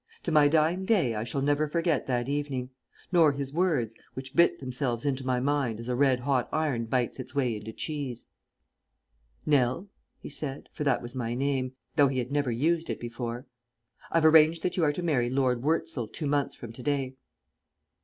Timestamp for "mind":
5.39-5.79